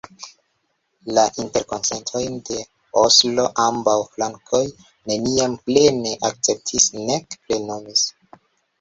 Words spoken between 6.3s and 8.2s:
akceptis nek plenumis.